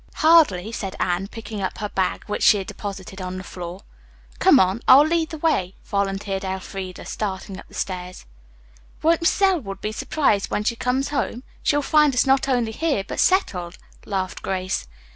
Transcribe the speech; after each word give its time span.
"Hardly," 0.15 0.71
said 0.71 0.95
Anne, 0.99 1.27
picking 1.27 1.61
up 1.61 1.77
her 1.77 1.89
bag, 1.89 2.23
which 2.25 2.41
she 2.41 2.57
had 2.57 2.65
deposited 2.65 3.21
on 3.21 3.37
the 3.37 3.43
floor. 3.43 3.81
"Come 4.39 4.59
on, 4.59 4.81
I'll 4.87 5.05
lead 5.05 5.29
the 5.29 5.37
way," 5.37 5.75
volunteered 5.85 6.43
Elfreda, 6.43 7.05
starting 7.05 7.59
up 7.59 7.67
the 7.67 7.75
stairs. 7.75 8.25
"Won't 9.03 9.21
Mrs. 9.21 9.41
Elwood 9.43 9.79
be 9.79 9.91
surprised 9.91 10.49
when 10.49 10.63
she 10.63 10.75
comes 10.75 11.09
home? 11.09 11.43
She'll 11.61 11.83
find 11.83 12.15
us 12.15 12.25
not 12.25 12.49
only 12.49 12.71
here, 12.71 13.03
but 13.07 13.19
settled," 13.19 13.77
laughed 14.05 14.41
Grace. 14.41 14.87